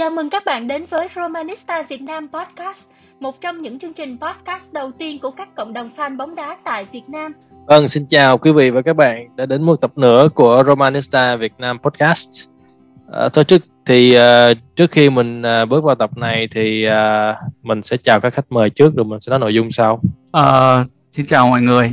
[0.00, 2.90] Chào mừng các bạn đến với Romanista Việt Nam Podcast,
[3.20, 6.56] một trong những chương trình podcast đầu tiên của các cộng đồng fan bóng đá
[6.64, 7.32] tại Việt Nam.
[7.66, 11.36] Vâng, xin chào quý vị và các bạn đã đến một tập nữa của Romanista
[11.36, 12.28] Việt Nam Podcast.
[13.12, 17.36] À, thôi trước thì uh, trước khi mình uh, bước vào tập này thì uh,
[17.62, 20.02] mình sẽ chào các khách mời trước rồi mình sẽ nói nội dung sau.
[20.36, 21.92] Uh, xin chào mọi người,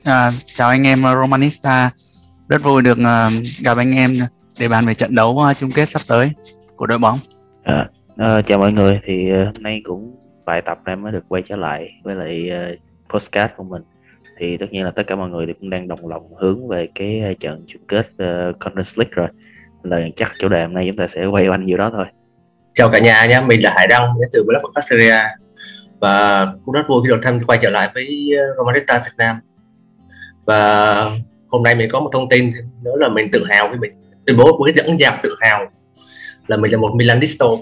[0.00, 1.90] uh, chào anh em Romanista,
[2.48, 4.12] rất vui được uh, gặp anh em
[4.58, 6.30] để bàn về trận đấu uh, chung kết sắp tới
[6.76, 7.18] của đội bóng.
[7.64, 9.00] À, à, chào mọi người.
[9.04, 10.14] Thì ờ, hôm nay cũng
[10.46, 12.78] vài tập em mới được quay trở lại với lại uh,
[13.10, 13.82] postcard của mình.
[14.38, 16.88] Thì tất nhiên là tất cả mọi người thì cũng đang đồng lòng hướng về
[16.94, 19.28] cái trận chung kết uh, Conference League rồi.
[19.82, 22.06] Là chắc chủ đề hôm nay chúng ta sẽ quay quanh nhiều đó thôi.
[22.74, 25.18] Chào cả nhà nhé mình là Hải Đăng đến từ blog podcast Syria
[26.00, 29.36] và cũng rất vui khi được tham quay trở lại với Romanista Việt Nam.
[30.46, 30.94] Và
[31.48, 33.92] hôm nay mình có một thông tin nữa là mình tự hào với mình.
[34.26, 35.66] Tuyên bố với dẫn dạc tự hào
[36.46, 37.46] là mình là một Milanisto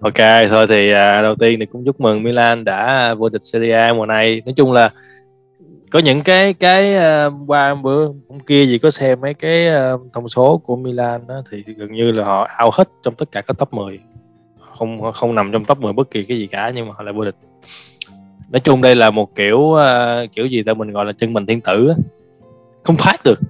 [0.00, 3.74] Ok, thôi thì à, đầu tiên thì cũng chúc mừng Milan đã vô địch Serie
[3.74, 4.42] A mùa này.
[4.46, 4.90] Nói chung là
[5.90, 10.00] có những cái cái uh, qua bữa hôm kia gì có xem mấy cái uh,
[10.12, 13.40] thông số của Milan đó, thì gần như là họ out hết trong tất cả
[13.40, 14.00] các top 10
[14.78, 17.12] không không nằm trong top 10 bất kỳ cái gì cả nhưng mà họ lại
[17.12, 17.36] vô địch.
[18.50, 21.46] Nói chung đây là một kiểu uh, kiểu gì ta mình gọi là chân mình
[21.46, 21.92] thiên tử
[22.82, 23.40] không thoát được.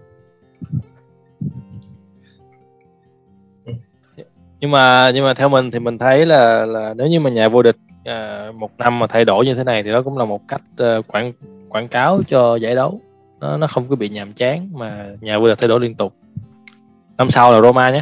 [4.60, 7.48] Nhưng mà nhưng mà theo mình thì mình thấy là là nếu như mà nhà
[7.48, 7.76] vô địch
[8.10, 10.62] uh, một năm mà thay đổi như thế này thì đó cũng là một cách
[10.82, 11.32] uh, quảng
[11.68, 13.00] quảng cáo cho giải đấu.
[13.40, 16.14] Nó nó không có bị nhàm chán mà nhà vô địch thay đổi liên tục.
[17.18, 18.00] Năm sau là Roma nhé.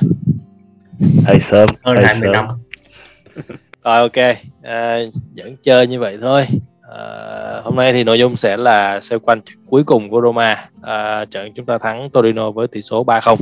[1.26, 2.46] Hơi sớm hơn hai mươi năm.
[3.84, 4.36] Rồi ok.
[4.62, 4.98] À,
[5.36, 6.46] vẫn chơi như vậy thôi.
[6.96, 10.68] À, hôm nay thì nội dung sẽ là xoay quanh cuối cùng của Roma.
[10.82, 13.36] À, trận chúng ta thắng Torino với tỷ số 3-0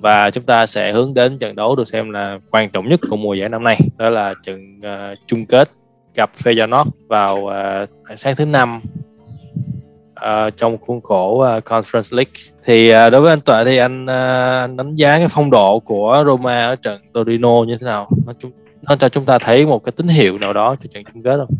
[0.00, 3.16] và chúng ta sẽ hướng đến trận đấu được xem là quan trọng nhất của
[3.16, 3.80] mùa giải năm nay.
[3.96, 5.70] Đó là trận uh, chung kết
[6.14, 8.80] gặp Feyenoord vào uh, sáng thứ năm
[10.20, 12.32] uh, trong khuôn khổ uh, Conference League.
[12.64, 14.10] Thì uh, đối với anh Tuệ thì anh, uh,
[14.62, 18.08] anh đánh giá cái phong độ của Roma ở trận Torino như thế nào?
[18.26, 18.32] Nó,
[18.82, 21.36] nó cho chúng ta thấy một cái tín hiệu nào đó cho trận chung kết
[21.36, 21.54] không?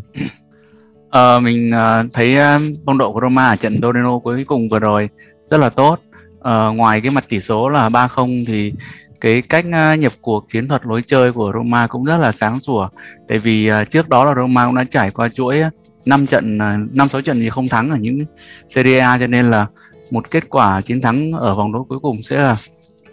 [1.06, 4.78] Uh, mình uh, thấy uh, phong độ của Roma ở trận Torino cuối cùng vừa
[4.78, 5.08] rồi
[5.50, 5.98] rất là tốt
[6.46, 8.72] uh, ngoài cái mặt tỷ số là 3-0 thì
[9.20, 12.60] cái cách uh, nhập cuộc chiến thuật lối chơi của Roma cũng rất là sáng
[12.60, 12.88] sủa
[13.28, 15.62] tại vì uh, trước đó là Roma cũng đã trải qua chuỗi
[16.06, 16.58] 5 trận
[16.92, 18.24] năm sáu trận thì không thắng ở những
[18.68, 19.66] Serie A cho nên là
[20.10, 22.56] một kết quả chiến thắng ở vòng đấu cuối cùng sẽ là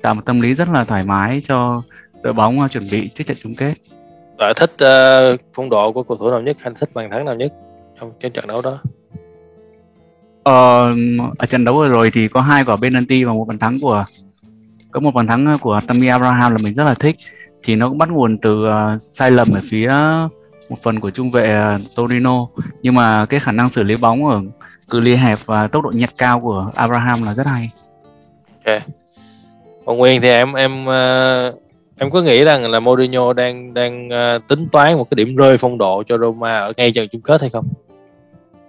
[0.01, 1.83] tạo một tâm lý rất là thoải mái cho
[2.21, 3.73] đội bóng uh, chuẩn bị trước trận chung kết.
[4.37, 7.35] Bạn thích uh, phong độ của cầu thủ nào nhất, anh thích bàn thắng nào
[7.35, 7.53] nhất
[7.99, 8.79] trong trận đấu đó?
[10.43, 10.89] Ờ,
[11.37, 14.05] ở trận đấu vừa rồi thì có hai quả penalty và một bàn thắng của
[14.91, 17.15] có một bàn thắng của Tammy Abraham là mình rất là thích
[17.63, 19.93] thì nó cũng bắt nguồn từ uh, sai lầm ở phía
[20.69, 22.47] một phần của trung vệ uh, Torino
[22.81, 24.41] nhưng mà cái khả năng xử lý bóng ở
[24.89, 27.69] cự ly hẹp và tốc độ nhặt cao của Abraham là rất hay.
[28.65, 28.81] Ok.
[29.85, 31.61] Còn Nguyên thì em em uh,
[31.97, 35.57] em có nghĩ rằng là Mourinho đang đang uh, tính toán một cái điểm rơi
[35.57, 37.67] phong độ cho Roma ở ngay trận chung kết hay không?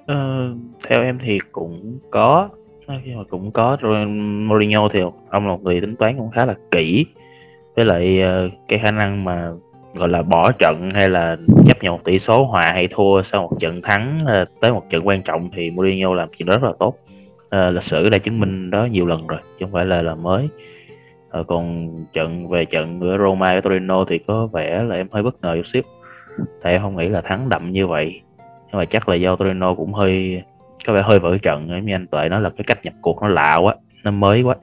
[0.06, 0.48] Ờ,
[0.88, 2.48] theo em thì cũng có.
[3.04, 5.00] Nhưng mà cũng có rồi Mourinho thì
[5.30, 7.06] ông là một người tính toán cũng khá là kỹ.
[7.76, 9.50] Với lại uh, cái khả năng mà
[9.94, 13.42] gọi là bỏ trận hay là chấp nhận một tỷ số hòa hay thua sau
[13.42, 16.68] một trận thắng uh, tới một trận quan trọng thì Mourinho làm chuyện đó rất
[16.68, 16.98] là tốt.
[17.44, 20.14] Uh, lịch sử đã chứng minh đó nhiều lần rồi chứ không phải là là
[20.14, 20.48] mới.
[21.40, 25.22] Uh, còn trận về trận giữa Roma với Torino thì có vẻ là em hơi
[25.22, 25.82] bất ngờ chút xíu.
[26.62, 28.20] Tại em không nghĩ là thắng đậm như vậy
[28.74, 30.42] nhưng mà chắc là do Torino cũng hơi
[30.86, 31.68] có vẻ hơi vỡ trận.
[31.68, 33.74] Giống như anh Tuệ nói là cái cách nhập cuộc nó lạ quá
[34.04, 34.54] nó mới quá.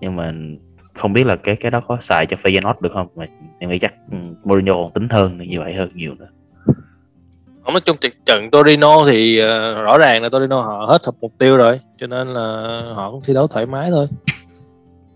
[0.00, 0.32] Nhưng mà
[0.94, 3.06] không biết là cái cái đó có xài cho Feyenoord được không?
[3.16, 3.24] Mà
[3.58, 6.28] em nghĩ chắc ừ, Mourinho còn tính hơn như vậy hơn nhiều nữa.
[7.64, 7.96] Không nói chung
[8.26, 12.06] trận Torino thì uh, rõ ràng là Torino họ hết hợp mục tiêu rồi cho
[12.06, 14.06] nên là họ cũng thi đấu thoải mái thôi.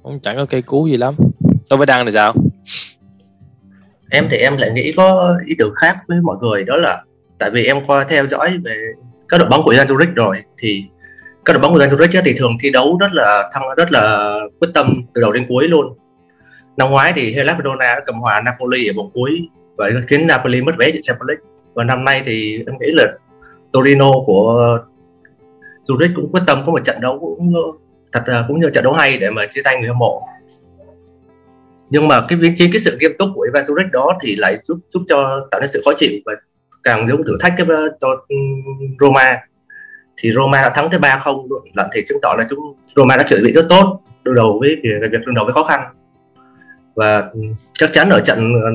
[0.03, 1.15] Không chẳng có cây cú gì lắm.
[1.71, 2.35] Đối với đăng thì sao?
[4.11, 7.05] Em thì em lại nghĩ có ý tưởng khác với mọi người đó là
[7.41, 8.77] tại vì em qua theo dõi về
[9.29, 10.85] các đội bóng của Real Zurich rồi, thì
[11.45, 14.35] các đội bóng của Real Zurich thì thường thi đấu rất là thăng, rất là
[14.61, 15.99] quyết tâm từ đầu đến cuối luôn.
[16.77, 20.63] Năm ngoái thì Hellas Verona đã cầm hòa Napoli ở vòng cuối và khiến Napoli
[20.63, 21.45] mất vé dự Champions League.
[21.75, 23.13] Và năm nay thì em nghĩ là
[23.73, 24.79] Torino của
[25.87, 27.53] Zurich cũng quyết tâm có một trận đấu cũng,
[28.13, 30.23] thật là cũng như trận đấu hay để mà chia tay người hâm mộ.
[31.91, 34.79] Nhưng mà cái chính cái sự nghiêm túc của Ivan Zurich đó thì lại giúp
[34.93, 36.33] giúp cho tạo nên sự khó chịu và
[36.85, 38.09] càng giống thử thách cái ờ, cho
[39.01, 39.41] Roma.
[40.17, 42.59] Thì Roma đã thắng tới 3-0 lận thì chứng tỏ là chúng
[42.97, 45.81] Roma đã chuẩn bị rất tốt đối đầu với việc đối đầu với khó khăn.
[46.95, 47.41] Và ừ,
[47.73, 48.71] chắc chắn ở trận ờ,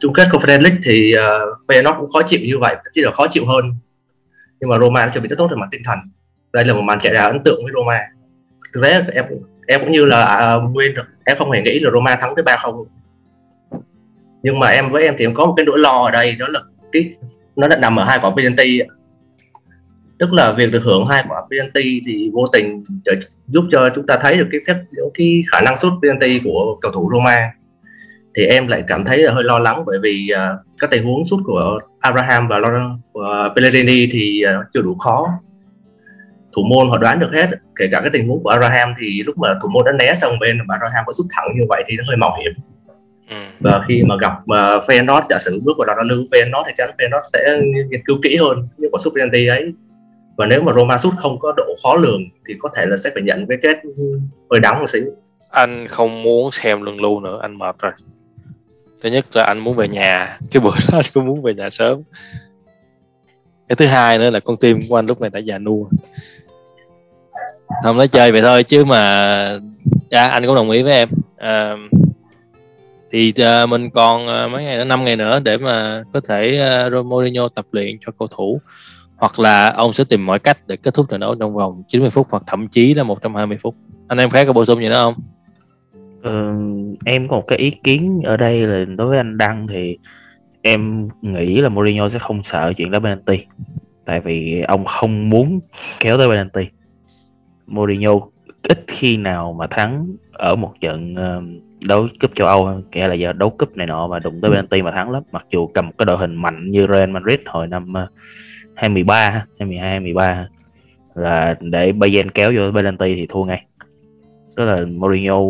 [0.00, 3.26] chung kết Conference League thì uh, Feyenoord cũng khó chịu như vậy chỉ là khó
[3.30, 3.64] chịu hơn.
[4.60, 5.98] Nhưng mà Roma đã chuẩn bị rất tốt về mặt tinh thần.
[6.52, 7.98] Đây là một màn chạy đà ấn tượng với Roma.
[8.74, 9.24] Thực tế em
[9.66, 10.94] em cũng như là uh, nguyên
[11.24, 12.84] em không hề nghĩ là Roma thắng tới ba không.
[14.42, 16.46] Nhưng mà em với em thì em có một cái nỗi lo ở đây đó
[16.48, 16.60] là
[16.92, 17.14] cái
[17.56, 18.80] nó đã nằm ở hai quả penalty
[20.20, 22.84] tức là việc được hưởng hai quả penalty thì vô tình
[23.46, 24.74] giúp cho chúng ta thấy được cái phép
[25.14, 27.52] cái khả năng sút penalty của cầu thủ Roma.
[28.34, 31.24] Thì em lại cảm thấy là hơi lo lắng bởi vì uh, các tình huống
[31.24, 33.24] sút của Abraham và Laurent uh,
[33.56, 35.28] Pellegrini thì uh, chưa đủ khó.
[36.56, 39.38] Thủ môn họ đoán được hết kể cả cái tình huống của Abraham thì lúc
[39.38, 41.96] mà thủ môn đã né sang bên mà Abraham có sút thẳng như vậy thì
[41.96, 42.52] nó hơi mạo hiểm
[43.30, 43.36] ừ.
[43.60, 46.90] và khi mà gặp uh, Feyenoord giả sử bước vào đoạn lưu Feyenoord thì chắc
[46.98, 47.60] Feyenoord sẽ
[47.90, 49.72] nghiên cứu kỹ hơn những quả sút penalty ấy.
[50.36, 53.10] Và nếu mà Roma sút không có độ khó lường thì có thể là sẽ
[53.14, 53.78] phải nhận cái kết
[54.50, 55.04] hơi đắng một xíu.
[55.50, 57.92] Anh không muốn xem luân lưu nữa anh mệt rồi.
[59.02, 61.70] Thứ nhất là anh muốn về nhà cái bữa đó anh cũng muốn về nhà
[61.70, 62.02] sớm.
[63.68, 65.84] Cái thứ hai nữa là con tim của anh lúc này đã già nua.
[67.84, 69.00] Không nói chơi vậy thôi chứ mà
[70.10, 71.08] à, anh cũng đồng ý với em.
[71.36, 71.76] À,
[73.12, 76.60] thì uh, mình còn uh, mấy ngày nữa năm ngày nữa để mà có thể
[76.86, 78.60] uh, Mourinho tập luyện cho cầu thủ.
[79.16, 82.10] Hoặc là ông sẽ tìm mọi cách để kết thúc trận đấu trong vòng 90
[82.10, 83.74] phút hoặc thậm chí là 120 phút.
[84.08, 85.14] Anh em khác có bổ sung gì nữa không?
[86.22, 86.52] Ừ,
[87.04, 89.98] em có một cái ý kiến ở đây là đối với anh Đăng thì
[90.62, 93.46] em nghĩ là Mourinho sẽ không sợ chuyện đá penalty.
[94.04, 95.60] Tại vì ông không muốn
[96.00, 96.70] kéo tới penalty.
[97.66, 98.12] Mourinho
[98.62, 101.14] ít khi nào mà thắng ở một trận
[101.88, 104.82] đấu cúp châu Âu kể là giờ đấu cúp này nọ mà đụng tới penalty
[104.82, 105.22] mà thắng lắm.
[105.32, 107.94] Mặc dù cầm một cái đội hình mạnh như Real Madrid hồi năm
[108.74, 110.48] 2013 2012 2013
[111.14, 113.64] là để Bayern kéo vô penalty thì thua ngay.
[114.56, 115.40] Đó là Mourinho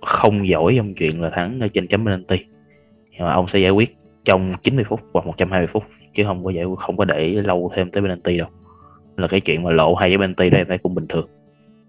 [0.00, 2.36] không giỏi trong chuyện là thắng ở trên chấm penalty
[3.10, 5.84] nhưng mà ông sẽ giải quyết trong 90 phút hoặc 120 phút
[6.14, 8.48] chứ không có giải không có để lâu thêm tới penalty đâu.
[9.16, 11.26] Là cái chuyện mà lộ hai cái penalty đây phải cũng bình thường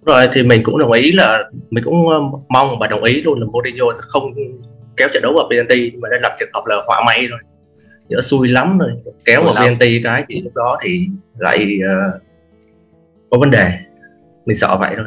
[0.06, 2.19] rồi thì mình cũng đồng ý là mình cũng ờ,
[2.50, 4.24] mong và đồng ý luôn là Mourinho sẽ không
[4.98, 7.39] kéo trận đấu vào penalty mà đây là trường hợp là họa may rồi
[8.09, 8.92] nhỡ xui lắm rồi
[9.25, 11.07] kéo vào penalty cái thì lúc đó thì
[11.38, 12.21] lại uh,
[13.31, 13.71] có vấn đề.
[14.45, 15.06] Mình sợ vậy thôi.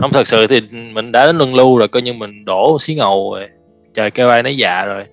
[0.00, 2.94] Không thật sự thì mình đã đến luân lưu rồi coi như mình đổ xí
[2.94, 3.48] ngầu rồi.
[3.94, 5.04] Trời kêu ai nấy dạ rồi.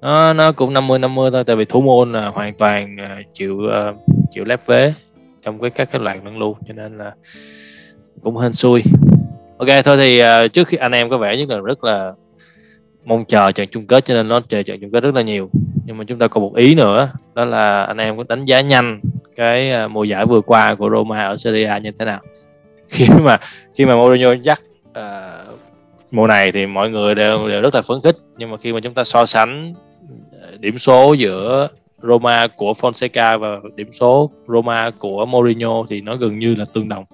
[0.00, 3.56] Nó nó cũng 50 50 thôi tại vì thủ môn là hoàn toàn uh, chịu
[3.56, 3.96] uh,
[4.32, 4.94] chịu lép vế
[5.42, 7.12] trong cái các cái loạt luân lưu cho nên là
[8.22, 8.82] cũng hên xui.
[9.58, 12.12] Ok thôi thì uh, trước khi anh em có vẻ nhất là rất là
[13.04, 15.50] mong chờ trận chung kết cho nên nó chờ trận chung kết rất là nhiều.
[15.86, 18.60] Nhưng mà chúng ta còn một ý nữa đó là anh em có đánh giá
[18.60, 19.00] nhanh
[19.36, 22.20] cái uh, mùa giải vừa qua của Roma ở Serie A như thế nào.
[22.88, 23.38] Khi mà
[23.74, 25.58] khi mà Mourinho dắt uh,
[26.10, 28.16] mùa này thì mọi người đều đều rất là phấn khích.
[28.38, 29.74] Nhưng mà khi mà chúng ta so sánh
[30.58, 31.68] điểm số giữa
[32.02, 36.88] Roma của Fonseca và điểm số Roma của Mourinho thì nó gần như là tương
[36.88, 37.04] đồng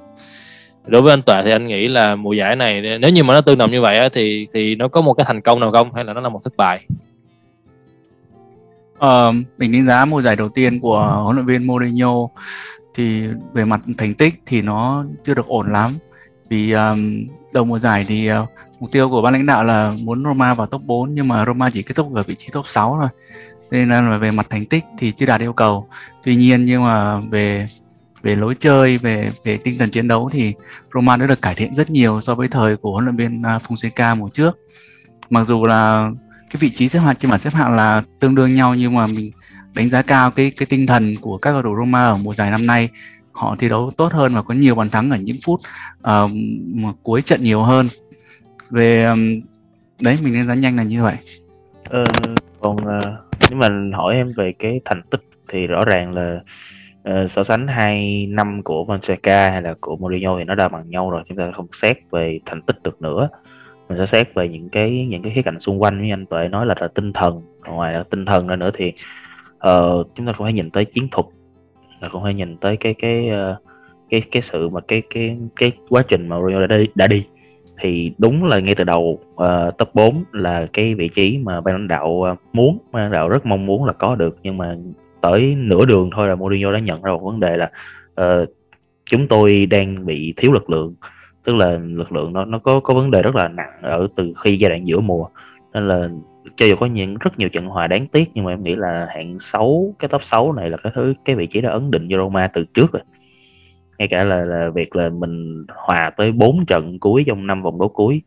[0.86, 3.40] đối với anh Tuệ thì anh nghĩ là mùa giải này nếu như mà nó
[3.40, 5.94] tương đồng như vậy á, thì thì nó có một cái thành công nào không?
[5.94, 6.87] Hay là nó là một thất bại?
[8.99, 12.28] Uh, mình đánh giá mùa giải đầu tiên của huấn luyện viên Mourinho
[12.94, 13.22] thì
[13.52, 15.90] về mặt thành tích thì nó chưa được ổn lắm.
[16.49, 18.49] Vì um, đầu mùa giải thì uh,
[18.80, 21.70] mục tiêu của ban lãnh đạo là muốn Roma vào top 4 nhưng mà Roma
[21.70, 23.08] chỉ kết thúc ở vị trí top 6 thôi.
[23.70, 25.88] Nên là về mặt thành tích thì chưa đạt yêu cầu.
[26.25, 27.68] Tuy nhiên nhưng mà về
[28.22, 30.54] về lối chơi về về tinh thần chiến đấu thì
[30.94, 33.58] Roma đã được cải thiện rất nhiều so với thời của huấn luyện viên à,
[33.68, 34.58] Fonseca mùa trước.
[35.30, 36.10] Mặc dù là
[36.50, 39.06] cái vị trí xếp hạng trên bảng xếp hạng là tương đương nhau nhưng mà
[39.06, 39.30] mình
[39.74, 42.50] đánh giá cao cái cái tinh thần của các cầu thủ Roma ở mùa giải
[42.50, 42.88] năm nay.
[43.32, 45.60] Họ thi đấu tốt hơn và có nhiều bàn thắng ở những phút
[46.00, 46.30] uh,
[47.02, 47.88] cuối trận nhiều hơn.
[48.70, 49.40] Về um,
[50.02, 51.16] đấy mình đánh giá nhanh là như vậy.
[51.84, 52.04] Ờ,
[52.60, 53.04] còn uh,
[53.50, 55.20] nếu mà hỏi em về cái thành tích
[55.52, 56.40] thì rõ ràng là
[57.09, 60.90] uh, so sánh hai năm của Fonseca hay là của Mourinho thì nó đã bằng
[60.90, 61.23] nhau rồi.
[61.28, 63.28] Chúng ta không xét về thành tích được nữa.
[63.88, 66.02] Mình sẽ xét về những cái những cái khía cạnh xung quanh.
[66.02, 67.42] Như anh tuệ nói là, là tinh thần.
[67.66, 68.92] Ngoài là tinh thần ra nữa thì
[69.54, 71.26] uh, chúng ta cũng phải nhìn tới chiến thuật.
[72.00, 73.57] Là cũng phải nhìn tới cái cái uh,
[74.11, 77.26] cái cái sự mà cái cái cái quá trình mà Mourinho đã đi, đã đi.
[77.80, 81.75] Thì đúng là ngay từ đầu uh, top 4 là cái vị trí mà ban
[81.75, 84.37] lãnh đạo uh, muốn ban lãnh đạo rất mong muốn là có được.
[84.42, 84.76] Nhưng mà
[85.22, 87.70] tới nửa đường thôi là Mourinho đã nhận ra một vấn đề là
[88.20, 88.48] uh,
[89.04, 90.94] chúng tôi đang bị thiếu lực lượng.
[91.44, 94.32] Tức là lực lượng nó nó có có vấn đề rất là nặng ở từ
[94.44, 95.26] khi giai đoạn giữa mùa.
[95.74, 96.08] Nên là
[96.56, 99.06] cho dù có những rất nhiều trận hòa đáng tiếc nhưng mà em nghĩ là
[99.14, 102.08] hạng 6 cái top 6 này là cái thứ cái vị trí đã ấn định
[102.10, 103.02] cho Roma từ trước rồi.
[103.98, 107.78] Ngay cả là, là việc là mình hòa tới 4 trận cuối trong năm vòng
[107.78, 108.22] đấu cuối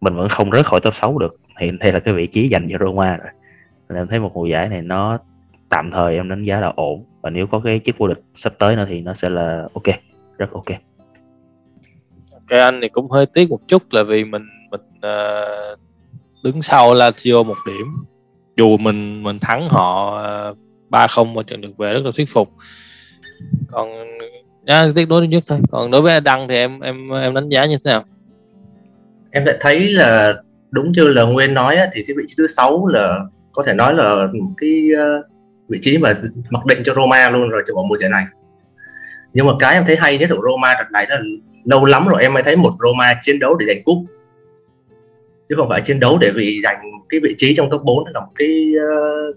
[0.00, 1.36] mình vẫn không rớt khỏi top 6 được.
[1.60, 3.28] Hiện đây là cái vị trí dành cho Roma rồi.
[3.88, 5.18] Nên em thấy một mùa giải này nó
[5.68, 7.04] tạm thời em đánh giá là ổn.
[7.20, 9.96] Và nếu có cái chức vô địch sắp tới nữa thì nó sẽ là ok
[10.38, 10.78] rất ok.
[12.48, 15.78] Cái anh thì cũng hơi tiếc một chút là vì mình mình uh,
[16.44, 17.86] đứng sau Lazio một điểm.
[18.56, 20.54] Dù mình mình thắng họ ờ,
[20.88, 22.52] ba uh, không ở trận được về rất là thuyết phục.
[23.70, 23.88] Còn
[24.62, 25.58] nhá, tiếc đối nhất thôi.
[25.70, 28.04] Còn đối với đăng thì em em em đánh giá như thế nào?
[29.30, 30.34] Em lại thấy là
[30.70, 33.20] đúng như là nguyên nói thì cái vị trí thứ sáu là
[33.52, 35.26] có thể nói là cái uh,
[35.68, 36.14] vị trí mà
[36.50, 38.24] mặc định cho Roma luôn rồi cho mùa giải này.
[39.32, 41.20] Nhưng mà cái em thấy hay nhất của Roma đợt này là
[41.64, 43.98] lâu lắm rồi em mới thấy một Roma chiến đấu để giành cúp.
[45.48, 48.20] Chứ không phải chiến đấu để vì giành cái vị trí trong top 4 là
[48.20, 49.36] một cái uh,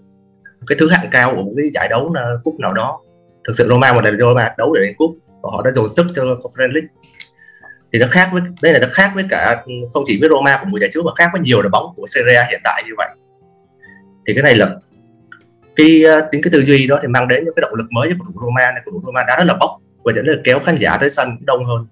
[0.66, 3.00] cái thứ hạng cao của một cái giải đấu là cúp nào đó.
[3.48, 6.06] Thực sự Roma một lần Roma đấu để giành cúp và họ đã dồn sức
[6.14, 6.88] cho Conference League.
[7.92, 9.62] Thì nó khác với đây là nó khác với cả
[9.92, 12.06] không chỉ với Roma của mùa giải trước mà khác với nhiều đội bóng của
[12.14, 13.08] Serie A hiện tại như vậy.
[14.26, 14.76] Thì cái này là
[15.76, 18.08] cái ờ, tính cái tư duy đó thì mang đến những cái động lực mới
[18.08, 18.82] cho cầu thủ Roma này.
[18.84, 19.70] Cầu thủ Roma đã rất là bốc
[20.04, 21.86] và dẫn đến kéo khán giả tới sân đông hơn.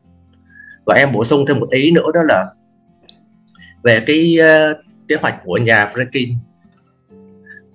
[0.87, 2.46] Và em bổ sung thêm một ý nữa đó là
[3.82, 4.76] về cái uh,
[5.08, 6.34] kế hoạch của nhà Franklin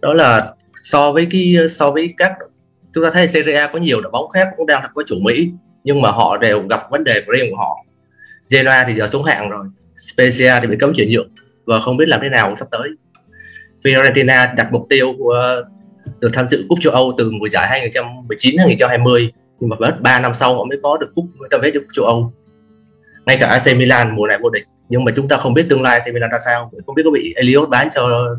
[0.01, 2.33] đó là so với cái ờ, so với các
[2.93, 5.51] chúng ta thấy Serie A có nhiều đội bóng khác cũng đang có chủ Mỹ
[5.83, 7.85] nhưng mà họ đều gặp vấn đề của riêng của họ.
[8.51, 9.65] Genoa thì giờ xuống hạng rồi
[9.97, 11.29] Spezia thì bị cấm chuyển nhượng
[11.65, 12.89] và không biết làm thế nào sắp tới.
[13.83, 15.63] Fiorentina đặt mục tiêu của
[16.19, 20.19] được tham dự cúp châu Âu từ mùa giải 2019 2020 nhưng mà mất 3
[20.19, 22.33] năm sau họ mới có được cúp tấm vé châu Âu.
[23.25, 25.81] Ngay cả AC Milan mùa này vô địch nhưng mà chúng ta không biết tương
[25.81, 28.35] lai AC Milan ra sao không biết có bị Elliot bán cho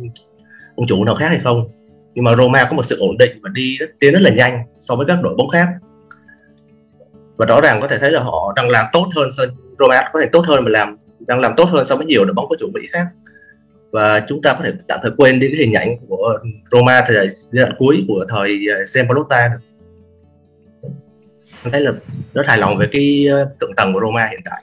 [0.77, 1.69] ông chủ nào khác hay không.
[2.15, 4.63] Nhưng mà Roma có một sự ổn định và đi rất, tiến rất là nhanh
[4.79, 5.69] so với các đội bóng khác.
[7.37, 9.29] Và rõ ràng có thể thấy là họ đang làm tốt hơn
[9.79, 10.97] Roma có thể tốt hơn mà làm
[11.27, 13.07] đang làm tốt hơn so với nhiều đội bóng có chủ Mỹ khác
[13.93, 16.39] và chúng ta có thể tạm thời quên đi cái hình ảnh của
[16.71, 19.51] Roma thời giai đoạn cuối của thời ờ, Sempalotta
[21.63, 21.93] anh thấy là
[22.35, 24.63] rất hài lòng về cái thượng tượng tầng của Roma hiện tại.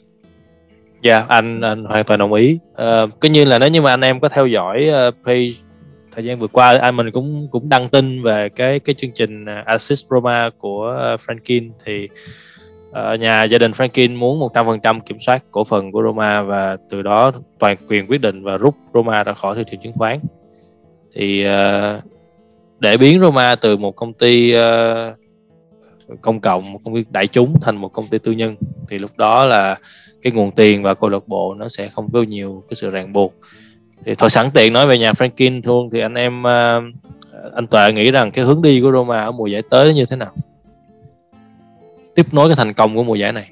[1.03, 2.59] Dạ, yeah, anh anh hoàn toàn đồng ý.
[2.71, 5.51] Uh, cứ như là nếu như mà anh em có theo dõi uh, page
[6.15, 9.45] thời gian vừa qua, anh mình cũng cũng đăng tin về cái cái chương trình
[9.65, 12.07] Assist Roma của uh, Frankin thì
[12.93, 17.01] uh, nhà gia đình Frankin muốn 100% kiểm soát cổ phần của Roma và từ
[17.01, 20.19] đó toàn quyền quyết định và rút Roma ra khỏi thị trường chứng khoán.
[21.15, 22.03] Thì uh,
[22.79, 25.17] để biến Roma từ một công ty uh,
[26.21, 28.55] công cộng một công ty đại chúng thành một công ty tư nhân
[28.89, 29.77] thì lúc đó là
[30.21, 33.13] cái nguồn tiền và câu lạc bộ nó sẽ không có nhiều cái sự ràng
[33.13, 33.33] buộc
[34.05, 36.93] thì thôi sẵn tiện nói về nhà Franklin luôn thì anh em uh,
[37.55, 40.15] anh Tuệ nghĩ rằng cái hướng đi của Roma ở mùa giải tới như thế
[40.15, 40.31] nào
[42.15, 43.51] tiếp nối cái thành công của mùa giải này?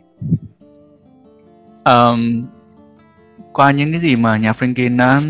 [1.86, 2.46] Um,
[3.53, 5.22] qua những cái gì mà nhà Franklin đã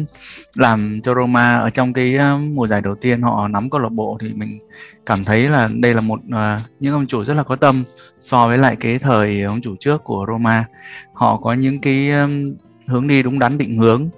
[0.55, 3.91] làm cho Roma ở trong cái ờ, mùa giải đầu tiên họ nắm câu lạc
[3.91, 4.59] bộ thì mình
[5.05, 7.83] cảm thấy là đây là một uh, những ông chủ rất là có tâm
[8.19, 10.65] so với lại cái thời ông chủ trước của Roma.
[11.13, 12.55] Họ có những cái um,
[12.87, 14.09] hướng đi đúng đắn định hướng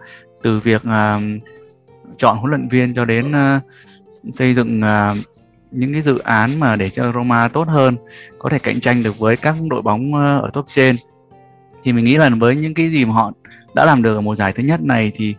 [0.42, 1.22] từ việc uh,
[2.18, 3.64] chọn huấn luyện viên cho đến uh,
[4.34, 5.18] xây dựng uh,
[5.74, 7.96] những cái dự án mà để cho Roma tốt hơn
[8.40, 10.96] có thể cạnh tranh được với các đội bóng ờ, ở top trên.
[11.84, 13.32] Thì mình nghĩ là với những cái gì mà họ
[13.76, 15.36] đã làm được ở mùa giải thứ nhất này thì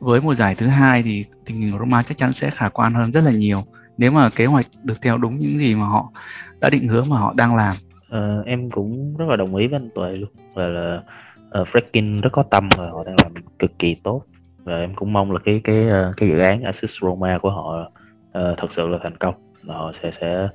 [0.00, 2.94] với mùa giải thứ hai thì tình hình của Roma chắc chắn sẽ khả quan
[2.94, 3.64] hơn rất là nhiều.
[3.98, 6.12] Nếu mà kế hoạch được theo đúng những gì mà họ
[6.60, 7.74] đã định hướng mà họ đang làm.
[8.08, 11.64] Ờ, em cũng rất là đồng ý với anh Tuệ luôn và là uh, ờ,
[11.64, 14.22] Freaking rất có tâm và họ đang làm cực kỳ tốt.
[14.64, 17.88] Và em cũng mong là cái cái ờ, cái dự án Assist Roma của họ
[18.28, 20.48] uh, thật sự là thành công và họ sẽ sẽ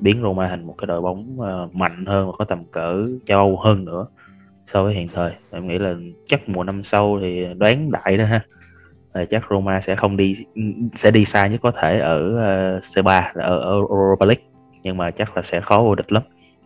[0.00, 3.38] biến Roma thành một cái đội bóng uh, mạnh hơn và có tầm cỡ châu
[3.38, 4.06] Âu hơn nữa
[4.72, 5.32] so với hiện thời.
[5.50, 5.94] Em nghĩ là
[6.26, 8.40] chắc mùa năm sau thì đoán đại đó ha.
[9.14, 10.34] Là chắc Roma sẽ không đi
[10.94, 12.20] sẽ đi xa nhất có thể ở
[12.80, 14.44] C3 ở, ở Europa League.
[14.82, 16.22] Nhưng mà chắc là sẽ khó vô địch lắm.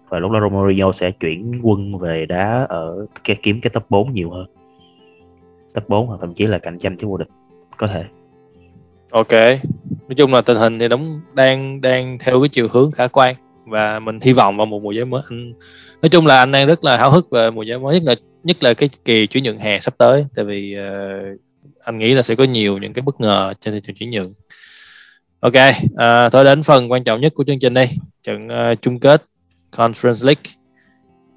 [0.08, 4.12] Và lúc đó Romario sẽ chuyển quân về đá ở cái kiếm cái top 4
[4.12, 4.46] nhiều hơn.
[5.74, 7.28] Top 4 hoặc thậm chí là cạnh tranh chứ vô địch
[7.76, 8.04] có thể.
[9.10, 9.60] Ok
[10.08, 13.34] nói chung là tình hình thì đóng đang đang theo cái chiều hướng khả quan.
[13.66, 15.22] Và mình hy vọng vào một mùa giải mới.
[15.30, 15.52] Anh
[16.02, 18.14] nói chung là anh đang rất là háo hức về mùa giải mới nhất là
[18.44, 20.26] nhất là cái kỳ chuyển nhượng hè sắp tới.
[20.36, 21.40] Tại vì uh,
[21.84, 24.32] anh nghĩ là sẽ có nhiều những cái bất ngờ trên thị trường chuyển nhượng.
[25.40, 27.90] Ok uh, thôi đến phần quan trọng nhất của chương trình đây.
[28.22, 29.22] Trận uh, chung kết
[29.76, 30.42] Conference League.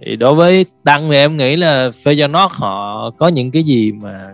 [0.01, 4.31] Thì đối với Đăng thì em nghĩ là Feyenoord họ có những cái gì mà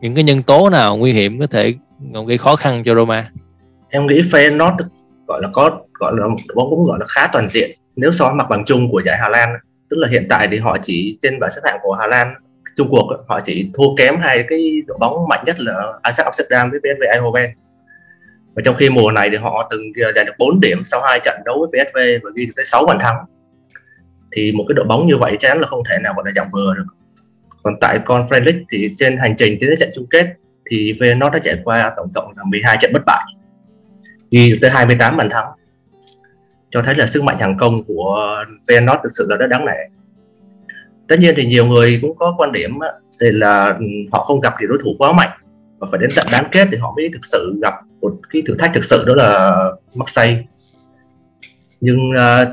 [0.00, 1.74] những cái nhân tố nào nguy hiểm có thể
[2.26, 3.30] gây khó khăn cho Roma?
[3.94, 4.76] Em nghĩ Feyenoord
[5.26, 7.70] gọi là có, gọi là bóng cũng gọi là khá toàn diện.
[7.96, 9.54] Nếu so với mặt bằng chung của giải Hà Lan,
[9.90, 12.34] tức là hiện tại thì họ chỉ trên bảng xếp hạng của Hà Lan
[12.76, 16.70] Trung cuộc họ chỉ thua kém hai cái đội bóng mạnh nhất là Ajax Amsterdam
[16.70, 17.50] với PSV Eindhoven.
[18.54, 19.80] Và trong khi mùa này thì họ từng
[20.14, 22.86] giành được 4 điểm sau hai trận đấu với PSV và ghi được tới 6
[22.86, 23.16] bàn thắng.
[24.32, 26.32] Thì một cái đội bóng như vậy chắc chắn là không thể nào gọi là
[26.36, 26.86] dạng vừa được.
[27.62, 30.26] Còn tại Conference League thì trên hành trình đến trận chung kết
[30.70, 33.24] thì Feyenoord đã trải qua tổng cộng là 12 trận bất bại
[34.34, 35.46] ghi được tới 28 bàn thắng.
[36.70, 39.96] Cho thấy là sức mạnh hàng công của Feyenoord thực sự là rất đáng nể.
[41.08, 42.78] Tất nhiên thì nhiều người cũng có quan điểm
[43.20, 45.30] thì là ừ, họ không gặp thì đối thủ quá mạnh
[45.78, 48.56] và phải đến trận bán kết thì họ mới thực sự gặp một cái thử
[48.58, 49.56] thách thực sự đó là
[49.94, 50.42] Marseille.
[51.80, 52.48] Nhưng uh,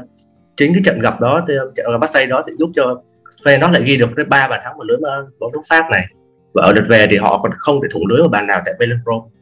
[0.58, 3.02] chính cái trận gặp đó thì trận gặp Marseille đó thì giúp cho
[3.44, 4.98] Feyenoord lại ghi được tới ba bàn thắng vào lưới
[5.40, 6.06] bóng nước Pháp này.
[6.54, 8.74] Và ở lượt về thì họ còn không thể thủng lưới một bàn nào tại
[8.80, 9.41] Velodrome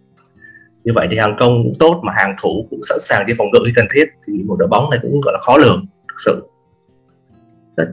[0.84, 3.48] như vậy thì hàng công cũng tốt mà hàng thủ cũng sẵn sàng đi phòng
[3.54, 4.06] ngự khi cần thiết.
[4.28, 6.48] Thì một đội bóng này cũng gọi là khó lường thực sự.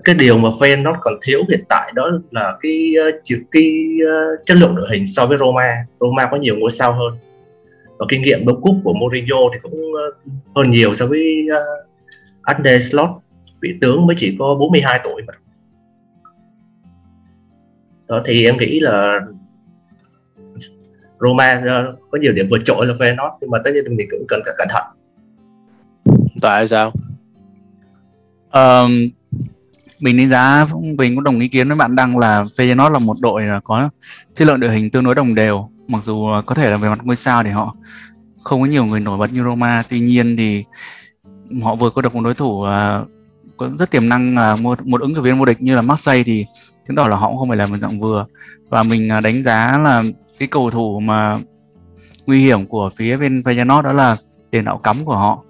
[0.04, 3.72] Cái điều mà Feyenoord còn thiếu hiện tại đó là cái ờ, cái, cái
[4.46, 5.86] chất lượng đội hình so với Roma.
[6.00, 7.18] Roma có nhiều ngôi sao hơn.
[7.98, 11.86] Và kinh nghiệm đấu cúp của Mourinho thì cũng ờ, hơn nhiều so với uh,
[12.42, 13.10] Arne Slot.
[13.62, 15.34] Vị tướng mới chỉ có 42 tuổi mà.
[18.08, 19.20] Đó thì em nghĩ là
[21.20, 24.24] Roma uh, có nhiều điểm vượt trội là Feyenoord nhưng mà tất nhiên mình cũng
[24.28, 24.82] cần phải cẩn thận.
[26.40, 26.92] Tại sao?
[28.52, 28.90] Um,
[30.00, 33.16] mình đánh giá mình cũng đồng ý kiến với bạn đăng là Feyenoord là một
[33.20, 33.88] đội có
[34.36, 36.98] chất lượng đội hình tương đối đồng đều mặc dù có thể là về mặt
[37.02, 37.76] ngôi sao thì họ
[38.42, 39.82] không có nhiều người nổi bật như Roma.
[39.88, 40.64] Tuy nhiên thì
[41.62, 43.08] họ vừa có được một đối thủ uh,
[43.56, 46.22] có rất tiềm năng uh, một, một ứng cử viên vô địch như là Marseille
[46.22, 46.46] thì
[46.88, 48.26] chứng tỏ là họ cũng không phải là một dạng vừa.
[48.68, 50.02] Và mình uh, đánh giá là
[50.38, 51.38] cái cầu thủ mà
[52.26, 54.16] nguy hiểm của phía bên Feyenoord đó là
[54.50, 55.42] tiền đạo cắm của họ.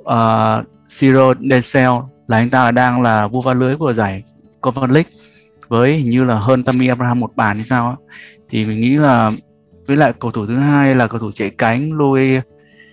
[0.00, 0.66] Uh,
[0.98, 1.90] Ciro Desel
[2.26, 4.22] là anh ta đang là vua phá lưới của giải
[4.60, 5.10] Conference League
[5.68, 7.96] với hình như là hơn Tammy Abraham một bàn hay sao á.
[8.48, 9.32] Thì mình nghĩ là
[9.86, 12.42] với lại cầu thủ thứ hai là cầu thủ chạy cánh Louis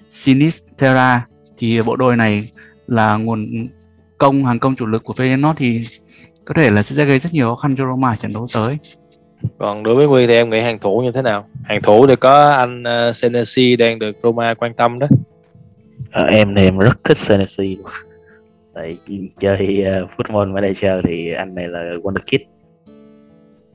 [0.10, 1.25] Sinisterra
[1.58, 2.49] thì bộ đôi này
[2.88, 3.67] là nguồn
[4.17, 5.84] công hàng công chủ lực của Feyenoord thì
[6.45, 8.78] có thể là sẽ gây rất nhiều khó khăn cho Roma trận đấu tới
[9.58, 11.47] còn đối với Quy thì em nghĩ hàng thủ như thế nào?
[11.63, 15.08] Hàng thủ thì có anh uh, Senesi đang được Roma quan tâm đó.
[16.12, 17.78] À, em thì em rất thích Senesi.
[18.73, 18.97] Tại
[19.39, 22.39] chơi uh, football manager thì anh này là wonderkid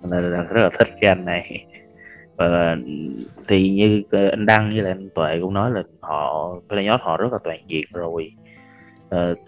[0.02, 1.66] nên là rất là thích cái anh này.
[2.36, 2.76] Và
[3.48, 7.32] thì như anh đăng với lại anh tuệ cũng nói là họ playoff họ rất
[7.32, 8.32] là toàn diện rồi.
[9.14, 9.38] Uh,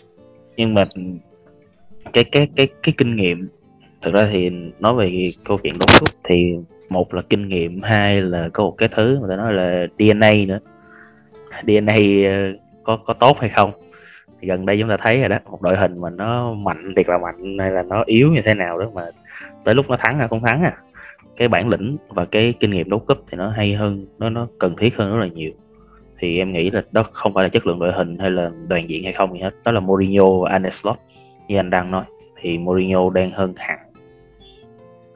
[0.56, 0.84] nhưng mà
[2.12, 3.48] cái cái cái cái kinh nghiệm
[4.06, 6.56] thực ra thì nói về câu chuyện đóng cúp thì
[6.90, 10.32] một là kinh nghiệm, hai là có một cái thứ người ta nói là DNA
[10.48, 10.58] nữa.
[11.66, 11.94] DNA
[12.26, 12.52] ờ,
[12.84, 13.72] có có tốt hay không?
[14.40, 17.08] Thì gần đây chúng ta thấy rồi đó, một đội hình mà nó mạnh, thiệt
[17.08, 19.02] là mạnh, hay là nó yếu như thế nào đó mà
[19.64, 20.72] tới lúc nó thắng hay không thắng à.
[21.36, 24.46] Cái bản lĩnh và cái kinh nghiệm đấu cúp thì nó hay hơn, nó nó
[24.58, 25.50] cần thiết hơn rất là nhiều.
[26.18, 28.88] Thì em nghĩ là đó không phải là chất lượng đội hình hay là đoàn
[28.88, 29.50] diện hay không gì hết.
[29.64, 30.96] Đó là Mourinho và Arne Slot
[31.48, 32.04] như anh đang nói.
[32.40, 33.78] Thì Mourinho đang hơn hẳn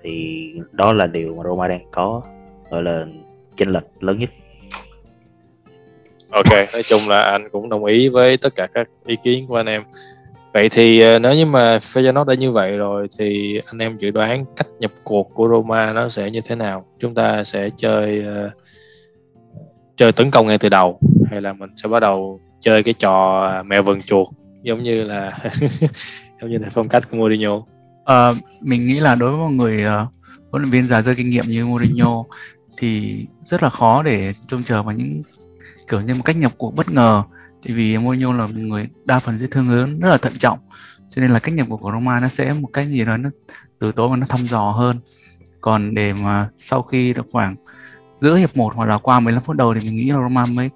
[0.03, 2.23] thì đó là điều mà Roma đang có
[2.71, 3.07] gọi là
[3.57, 4.31] chênh lệch lớn nhất.
[6.31, 9.57] Ok nói chung là anh cũng đồng ý với tất cả các ý kiến của
[9.57, 9.83] anh em.
[10.53, 14.11] Vậy thì ờ, nếu như mà Feyenoord đã như vậy rồi thì anh em dự
[14.11, 16.85] đoán cách nhập cuộc của Roma nó sẽ như thế nào?
[16.99, 18.53] Chúng ta sẽ chơi uh,
[19.97, 20.99] chơi tấn công ngay từ đầu
[21.31, 24.29] hay là mình sẽ bắt đầu chơi cái trò à, mèo vần chuột
[24.63, 25.39] giống như là
[26.41, 27.63] giống như là phong cách của Mourinho?
[28.11, 30.09] À, mình nghĩ là đối với một người uh,
[30.51, 32.25] huấn luyện viên già dơ kinh nghiệm như Mourinho
[32.77, 35.23] thì rất là khó để trông chờ vào những
[35.89, 37.23] kiểu như một cách nhập cuộc bất ngờ.
[37.63, 40.59] Thì vì Mourinho là một người đa phần sẽ thương hướng rất là thận trọng.
[41.09, 43.31] Cho nên là cách nhập cuộc của Roma nó sẽ một cách gì đó nó
[43.79, 44.97] từ tốn mà nó thăm dò hơn.
[45.61, 47.57] Còn để mà sau khi được khoảng
[48.21, 50.71] giữa hiệp 1 hoặc là qua 15 phút đầu thì mình nghĩ là Roma mới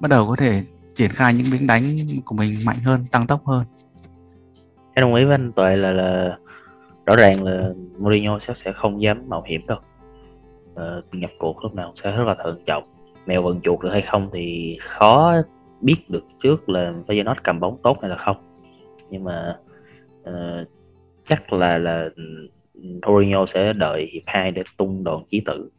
[0.00, 0.62] bắt đầu có thể
[0.94, 1.84] triển khai những biến đánh
[2.24, 3.64] của mình mạnh hơn tăng tốc hơn.
[4.94, 6.36] Em đồng ý với anh Tuệ là là
[7.06, 9.78] rõ ràng là Mourinho sẽ sẽ không dám mạo hiểm đâu.
[10.72, 12.84] Uh, nhập cuộc lúc nào sẽ rất là thận trọng.
[13.26, 15.34] Mèo vần chuột được hay không thì khó
[15.80, 18.36] biết được trước là Feyenoord cầm bóng tốt hay là không.
[19.10, 19.56] Nhưng mà
[20.22, 20.68] uh,
[21.24, 22.08] chắc là là
[23.06, 25.70] Mourinho sẽ đợi hiệp 2 để tung đòn chí tử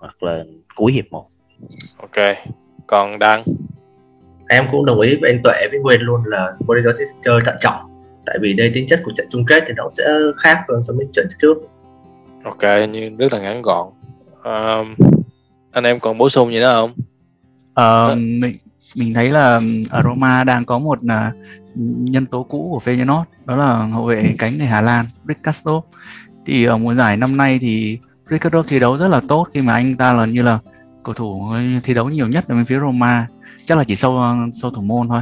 [0.00, 1.28] hoặc là cuối hiệp 1
[1.98, 2.36] ok.
[2.86, 3.44] Còn đăng?
[4.48, 7.56] Em cũng đồng ý với anh tuệ với nguyên luôn là Mourinho sẽ chơi thận
[7.60, 7.93] trọng
[8.26, 10.04] tại vì đây tính chất của trận chung kết thì nó sẽ
[10.42, 11.54] khác hơn so với trận trước.
[12.44, 13.88] Ok nhưng rất là ngắn gọn.
[14.44, 14.94] Um,
[15.70, 16.94] anh em còn bổ sung gì nữa không?
[17.80, 18.56] Uh, mình
[18.96, 19.60] mình thấy là
[19.90, 21.34] ở Roma đang có một uh,
[21.74, 25.80] nhân tố cũ của Feyenoord đó là hậu vệ cánh người Hà Lan Rick Castro.
[26.46, 27.98] Thì ở mùa giải năm nay thì
[28.30, 30.58] Ricardo thi đấu rất là tốt khi mà anh ta là như là
[31.02, 31.52] cầu thủ
[31.84, 33.26] thi đấu nhiều nhất ở bên phía Roma.
[33.66, 35.20] Chắc là chỉ sau sau thủ môn thôi.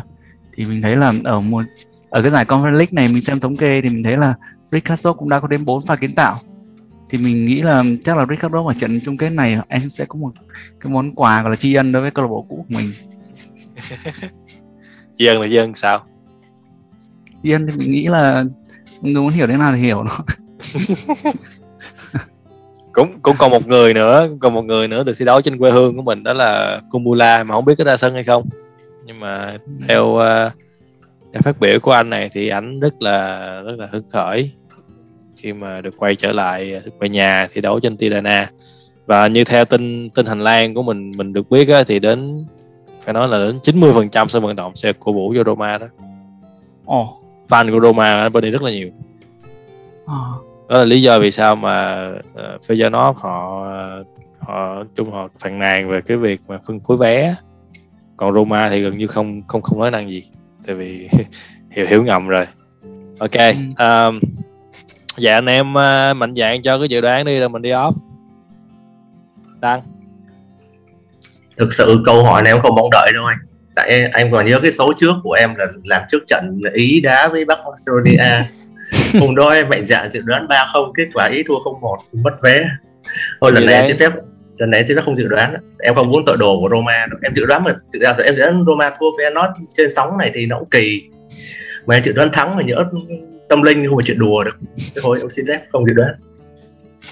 [0.55, 1.65] Thì mình thấy là ở mùa
[2.13, 4.35] ở cái giải Conference League này mình xem thống kê thì mình thấy là
[4.73, 6.37] Ricardo cũng đã có đến 4 pha kiến tạo.
[7.11, 10.19] Thì mình nghĩ là chắc là Ricardo ở trận chung kết này em sẽ có
[10.19, 10.31] một
[10.81, 12.93] cái món quà gọi là tri ân đối với câu lạc bộ cũ của mình.
[15.19, 16.05] Tri ân là tri ân sao?
[17.43, 18.45] Tri ân thì mình nghĩ là
[19.01, 20.19] người muốn hiểu thế nào thì hiểu nó.
[22.93, 25.71] Cũng cũng còn một người nữa còn một người nữa được thi đấu trên quê
[25.71, 28.49] hương của mình đó là Kumula mà không biết có ra sân hay không.
[29.05, 30.53] Nhưng mà theo uh,
[31.33, 34.51] theo phát biểu của anh này thì anh rất là rất là hứng khởi
[35.37, 38.51] khi mà được quay trở lại về nhà thi đấu trên Tirana
[39.07, 42.45] và như theo tin tin hành lang của mình mình được biết á, thì đến
[43.05, 45.79] phải nói là đến 90 phần trăm sân vận động sẽ cổ vũ cho Roma
[45.79, 45.87] đó.
[46.87, 47.09] Oh.
[47.49, 48.91] Fan của Roma ở bên đây rất là nhiều.
[50.05, 53.67] Oh đó là lý do vì sao mà uh, Feyenoord họ
[54.39, 57.35] họ chung họ phàn nàn về cái việc mà phân phối vé
[58.17, 60.25] còn Roma thì gần như không không không nói năng gì
[60.67, 61.09] tại vì
[61.71, 62.47] hiểu hiểu ngầm rồi.
[63.19, 63.37] Ok
[63.79, 64.21] um,
[65.17, 67.93] dạ anh em uh, mạnh dạng cho cái dự đoán đi rồi mình đi off.
[69.61, 69.83] Đăng.
[71.57, 73.39] Thực sự câu hỏi này em không mong đợi đâu anh.
[73.75, 77.29] Tại anh còn nhớ cái số trước của em là làm trước trận ý đá
[77.29, 78.51] với bắc macedonia
[79.21, 81.99] hôm đó em mạnh dạn dự đoán ba không kết quả ý thua không một
[82.13, 82.65] mất vé.
[83.41, 84.13] Thôi lần này em xin phép
[84.63, 85.55] lần này em phép không dự đoán.
[85.79, 88.43] Em không muốn tội đồ của Roma em dự đoán mà dự đoán em dự
[88.43, 91.03] đoán Roma thua Feyenoord trên sóng này thì nó cũng kỳ.
[91.87, 92.85] Mà em dự đoán thắng mà nhớ
[93.49, 94.59] tâm linh không phải chuyện đùa được.
[95.03, 96.15] Thôi em xin phép không dự đoán.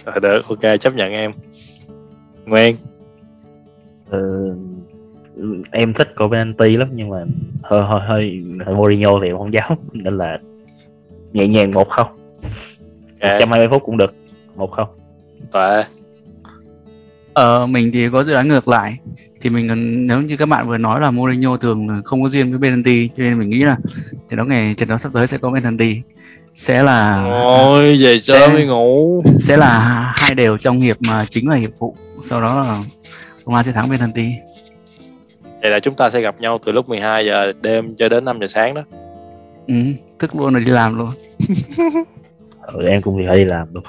[0.05, 1.33] À, được ok chấp nhận em.
[2.45, 2.77] Nguyên.
[4.11, 4.55] Ừ,
[5.71, 7.25] em thích của penalty lắm nhưng mà
[7.63, 10.39] hơi hơi hơi, hơi Mourinho thì em không dám nên là
[11.33, 12.09] nhẹ nhàng một không.
[13.21, 13.39] Okay.
[13.39, 14.15] 120 phút cũng được
[14.57, 14.89] một không.
[15.53, 15.85] Tuệ
[17.35, 18.97] Ờ, mình thì có dự đoán ngược lại.
[19.41, 22.59] Thì mình nếu như các bạn vừa nói là Mourinho thường không có duyên với
[22.59, 23.77] Benanti cho nên mình nghĩ là
[24.29, 25.97] trận đấu ngày trận đấu sắp tới sẽ có Benanti
[26.55, 29.23] sẽ là ôi về sớm đi ngủ.
[29.41, 29.79] sẽ là
[30.17, 31.97] hai đều trong hiệp mà chính là hiệp phụ.
[32.23, 32.79] Sau đó là
[33.47, 34.33] Roma sẽ thắng Benanti
[35.63, 38.39] vậy là chúng ta sẽ gặp nhau từ lúc 12 giờ đêm cho đến 5
[38.41, 38.85] giờ sáng đó.
[39.67, 39.75] Ừ,
[40.19, 41.11] thức luôn rồi đi làm luôn.
[42.63, 43.85] Ừ, em cũng phải đi làm luôn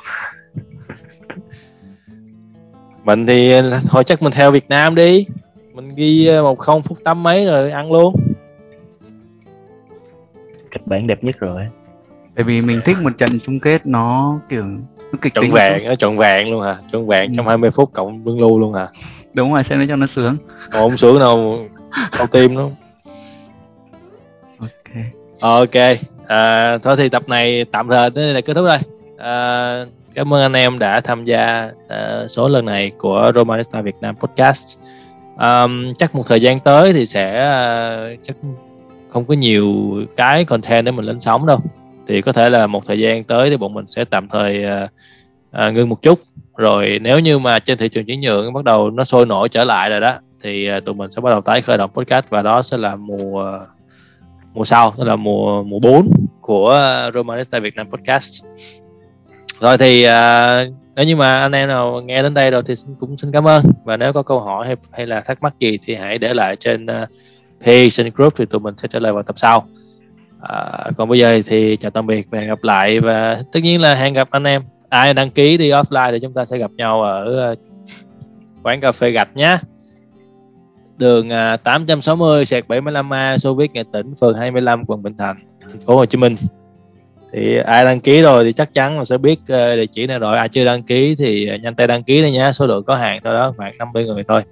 [3.04, 3.54] mình thì
[3.88, 5.26] thôi chắc mình theo Việt Nam đi.
[5.74, 8.16] Mình ghi ờ, một không phút tám mấy rồi ăn luôn.
[10.72, 11.68] Kịch bản đẹp nhất rồi.
[12.36, 14.64] Tại vì mình thích một trận chung kết nó kiểu
[15.12, 16.78] nó kịch trọn vẹn nó trọn vẹn luôn hả?
[16.92, 17.34] Trọn vẹn ừ.
[17.38, 18.88] trong 20 phút cộng vương lưu luôn hả?
[19.34, 20.38] Đúng rồi xem nó cho nó sướng.
[20.72, 21.66] Không sướng đâu
[22.18, 22.76] đau tim luôn
[24.60, 25.04] ok.
[25.40, 28.78] Ok à, thôi thì tập này tạm thời đến đây kết thúc rồi
[29.18, 33.96] à, cảm ơn anh em đã tham gia uh, số lần này của Romanista Việt
[34.02, 34.78] Nam podcast.
[35.38, 37.48] Um, chắc một thời gian tới thì sẽ
[38.14, 38.38] uh, chắc
[39.10, 39.76] không có nhiều
[40.16, 41.60] cái content để mình lên sóng đâu.
[42.08, 44.90] Thì có thể là một thời gian tới thì bọn mình sẽ tạm thời uh,
[45.68, 46.20] uh, ngưng một chút.
[46.58, 49.64] Rồi nếu như mà trên thị trường chuyển nhượng bắt đầu nó sôi nổi trở
[49.64, 52.42] lại rồi đó thì uh, tụi mình sẽ bắt đầu tái khởi động podcast và
[52.42, 53.60] đó sẽ là mùa
[54.54, 56.08] mùa sau tức là mùa mùa 4
[56.42, 58.44] của Romanista Việt Nam podcast
[59.62, 63.18] rồi thì uh, nếu như mà anh em nào nghe đến đây rồi thì cũng
[63.18, 63.64] xin cảm ơn.
[63.84, 66.56] Và nếu có câu hỏi hay, hay là thắc mắc gì thì hãy để lại
[66.56, 67.10] trên à, uh,
[67.66, 69.68] Patient group thì tụi mình sẽ trả lời vào tập sau.
[70.36, 73.00] Uh, còn bây giờ thì chào tạm biệt và hẹn gặp lại.
[73.00, 74.62] Và tất nhiên là hẹn gặp anh em.
[74.90, 77.60] Ai đăng ký đi offline thì chúng ta sẽ gặp nhau ở uh,
[78.64, 79.58] quán cà phê gạch nhé.
[80.98, 81.30] Đường
[81.64, 86.18] 860 sẹt 75A Soviet Nghệ Tĩnh phường 25 quận Bình Thạnh thành phố Hồ Chí
[86.18, 86.36] Minh
[87.34, 90.20] thì ai đăng ký rồi thì chắc chắn là sẽ biết uh, địa chỉ này
[90.20, 90.38] rồi.
[90.38, 92.96] Ai chưa đăng ký thì uh, nhanh tay đăng ký đi nhé số lượng có
[92.96, 94.44] hạn thôi đó khoảng 50 người thôi.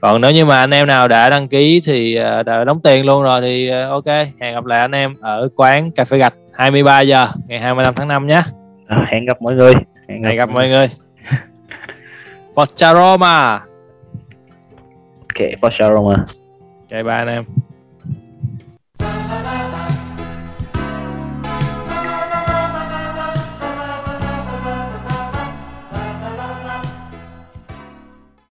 [0.00, 3.06] Còn nếu như mà anh em nào đã đăng ký thì uh, đã đóng tiền
[3.06, 4.06] luôn rồi thì ok.
[4.40, 8.08] Hẹn gặp lại anh em ở quán cà phê gạch 23 giờ ngày 25 tháng
[8.08, 8.42] 5 nhé.
[8.86, 9.74] À, hẹn gặp mọi người.
[10.08, 10.88] Hẹn gặp, hẹn gặp mọi người.
[12.54, 13.62] Forza Roma
[15.20, 16.14] Ok, Forza Roma
[16.90, 17.44] Ok, bye anh em